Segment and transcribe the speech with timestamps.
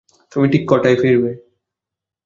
[0.31, 1.31] তুমি ঠিক কটায় ফিরবে?